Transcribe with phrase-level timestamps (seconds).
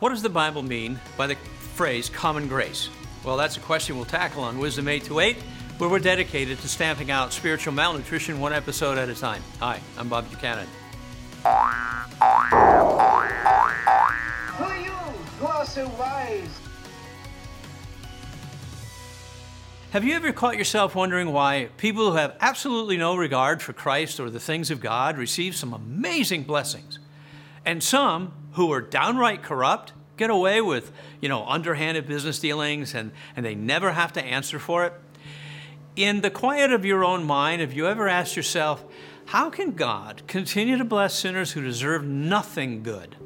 [0.00, 1.34] What does the Bible mean by the
[1.74, 2.88] phrase common grace?
[3.24, 5.42] Well, that's a question we'll tackle on Wisdom 828,
[5.78, 9.42] where we're dedicated to stamping out spiritual malnutrition one episode at a time.
[9.58, 10.68] Hi, I'm Bob Buchanan.
[11.42, 11.48] Who
[14.64, 14.92] are you,
[15.40, 16.60] who are so wise?
[19.90, 24.20] Have you ever caught yourself wondering why people who have absolutely no regard for Christ
[24.20, 27.00] or the things of God receive some amazing blessings?
[27.64, 33.12] And some who are downright corrupt get away with, you know, underhanded business dealings and,
[33.34, 34.92] and they never have to answer for it.
[35.96, 38.84] In the quiet of your own mind, have you ever asked yourself,
[39.26, 43.16] how can God continue to bless sinners who deserve nothing good?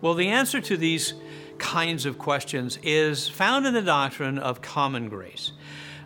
[0.00, 1.14] Well, the answer to these
[1.58, 5.52] kinds of questions is found in the doctrine of common grace.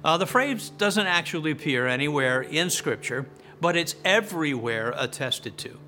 [0.04, 3.26] Uh, the phrase doesn't actually appear anywhere in Scripture,
[3.60, 5.78] but it's everywhere attested to.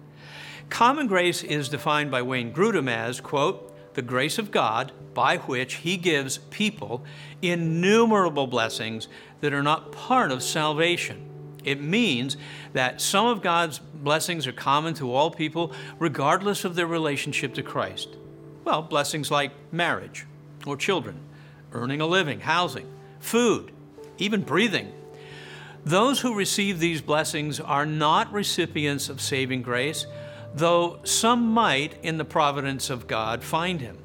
[0.70, 5.74] Common grace is defined by Wayne Grudem as, quote, the grace of God by which
[5.74, 7.05] He gives people
[7.41, 9.08] innumerable blessings
[9.41, 11.30] that are not part of salvation.
[11.64, 12.36] It means
[12.72, 17.62] that some of God's blessings are common to all people, regardless of their relationship to
[17.62, 18.08] Christ.
[18.64, 20.27] Well, blessings like marriage
[20.66, 21.20] or children,
[21.72, 22.86] earning a living, housing,
[23.20, 23.70] food,
[24.19, 24.92] even breathing.
[25.84, 30.06] Those who receive these blessings are not recipients of saving grace,
[30.55, 33.98] though some might, in the providence of God, find him.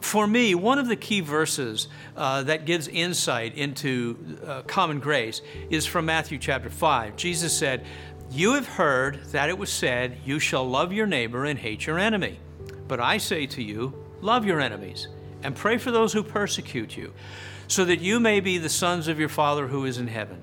[0.00, 5.42] For me, one of the key verses uh, that gives insight into uh, common grace
[5.70, 7.16] is from Matthew chapter 5.
[7.16, 7.84] Jesus said,
[8.30, 11.98] You have heard that it was said, You shall love your neighbor and hate your
[11.98, 12.38] enemy.
[12.86, 15.08] But I say to you, love your enemies
[15.42, 17.12] and pray for those who persecute you,
[17.68, 20.40] so that you may be the sons of your Father who is in heaven.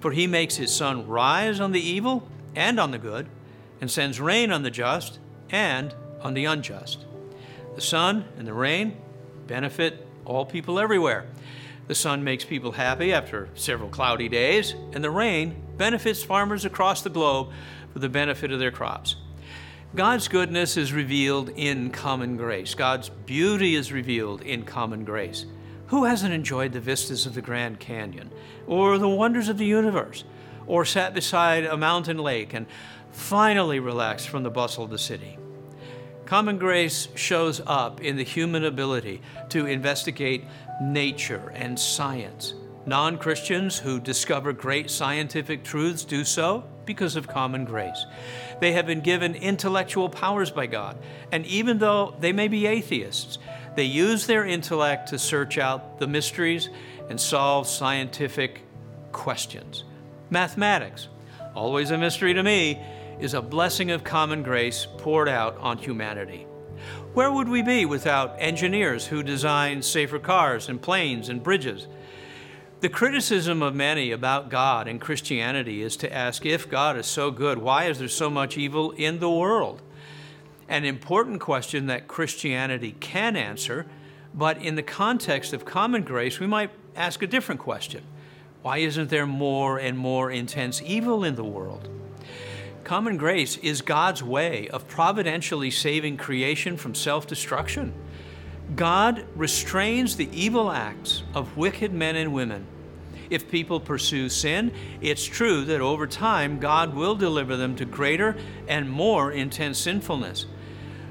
[0.00, 3.26] For he makes his sun rise on the evil and on the good
[3.80, 5.18] and sends rain on the just
[5.50, 7.04] and on the unjust.
[7.74, 8.96] The sun and the rain
[9.46, 11.26] benefit all people everywhere.
[11.86, 17.00] The sun makes people happy after several cloudy days, and the rain benefits farmers across
[17.00, 17.50] the globe
[17.92, 19.16] for the benefit of their crops.
[19.94, 22.74] God's goodness is revealed in common grace.
[22.74, 25.46] God's beauty is revealed in common grace.
[25.86, 28.30] Who hasn't enjoyed the vistas of the Grand Canyon,
[28.66, 30.24] or the wonders of the universe,
[30.66, 32.66] or sat beside a mountain lake and
[33.12, 35.38] finally relax from the bustle of the city.
[36.26, 40.44] Common grace shows up in the human ability to investigate
[40.80, 42.52] nature and science.
[42.84, 48.04] Non Christians who discover great scientific truths do so because of common grace.
[48.60, 50.98] They have been given intellectual powers by God,
[51.32, 53.38] and even though they may be atheists,
[53.74, 56.68] they use their intellect to search out the mysteries
[57.08, 58.62] and solve scientific
[59.12, 59.84] questions.
[60.30, 61.08] Mathematics,
[61.54, 62.82] always a mystery to me,
[63.20, 66.46] is a blessing of common grace poured out on humanity.
[67.14, 71.88] Where would we be without engineers who design safer cars and planes and bridges?
[72.80, 77.32] The criticism of many about God and Christianity is to ask if God is so
[77.32, 79.82] good, why is there so much evil in the world?
[80.68, 83.86] An important question that Christianity can answer,
[84.32, 88.04] but in the context of common grace, we might ask a different question.
[88.62, 91.88] Why isn't there more and more intense evil in the world?
[92.84, 97.92] Common grace is God's way of providentially saving creation from self destruction.
[98.76, 102.66] God restrains the evil acts of wicked men and women.
[103.30, 108.36] If people pursue sin, it's true that over time God will deliver them to greater
[108.68, 110.46] and more intense sinfulness.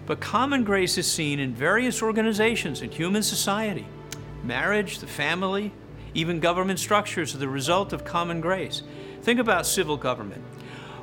[0.06, 3.88] But common grace is seen in various organizations in human society.
[4.44, 5.74] Marriage, the family,
[6.14, 8.84] even government structures are the result of common grace.
[9.22, 10.44] Think about civil government.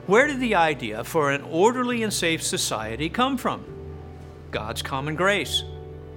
[0.07, 3.65] Where did the idea for an orderly and safe society come from?
[4.51, 5.65] God's common grace.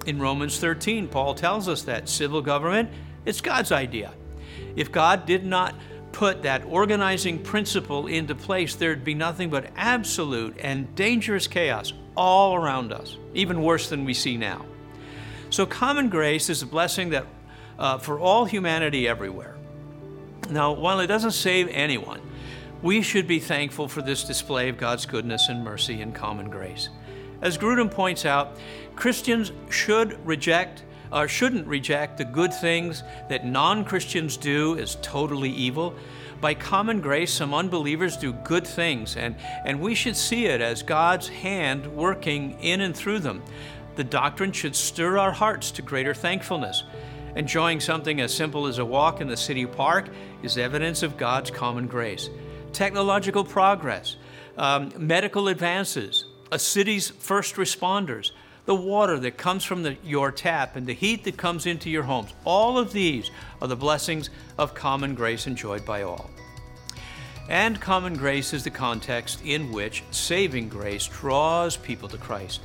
[0.04, 2.90] In Romans 13, Paul tells us that civil government,
[3.24, 4.12] it's God's idea.
[4.76, 5.74] If God did not
[6.12, 12.56] put that organizing principle into place, there'd be nothing but absolute and dangerous chaos all
[12.56, 14.66] around us, even worse than we see now.
[15.48, 17.24] So, common grace is a blessing that
[17.78, 19.56] uh, for all humanity everywhere.
[20.50, 22.20] Now, while it doesn't save anyone,
[22.82, 26.90] we should be thankful for this display of God's goodness and mercy and common grace.
[27.40, 28.56] As Grudem points out,
[28.94, 35.94] Christians should reject or shouldn't reject the good things that non-Christians do as totally evil.
[36.40, 39.34] By common grace, some unbelievers do good things, and,
[39.64, 43.42] and we should see it as God's hand working in and through them.
[43.96, 46.84] The doctrine should stir our hearts to greater thankfulness.
[47.34, 50.10] Enjoying something as simple as a walk in the city park
[50.42, 52.30] is evidence of God's common grace
[52.72, 54.16] technological progress,
[54.56, 58.32] um, medical advances, a city's first responders,
[58.64, 62.02] the water that comes from the, your tap, and the heat that comes into your
[62.02, 62.34] homes.
[62.44, 63.30] All of these
[63.62, 66.30] are the blessings of common grace enjoyed by all.
[67.48, 72.60] And common grace is the context in which saving grace draws people to Christ.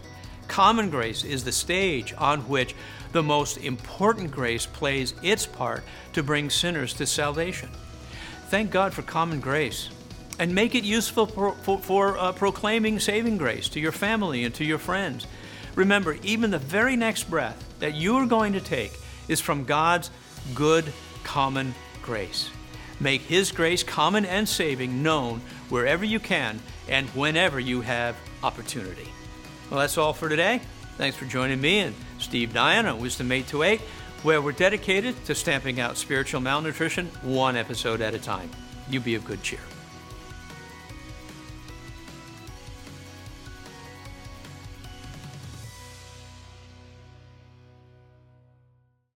[0.49, 2.75] Common grace is the stage on which
[3.13, 7.69] the most important grace plays its part to bring sinners to salvation.
[8.53, 9.89] Thank God for common grace
[10.37, 14.53] and make it useful for, for, for uh, proclaiming saving grace to your family and
[14.53, 15.25] to your friends.
[15.73, 18.91] Remember, even the very next breath that you are going to take
[19.27, 20.11] is from God's
[20.53, 20.85] good
[21.23, 21.73] common
[22.03, 22.51] grace.
[22.99, 29.09] Make His grace, common and saving, known wherever you can and whenever you have opportunity.
[29.71, 30.61] Well, that's all for today.
[30.97, 33.81] Thanks for joining me and Steve Dyan on Wisdom 828,
[34.23, 38.49] where we're dedicated to stamping out spiritual malnutrition one episode at a time.
[38.89, 39.59] You be of good cheer.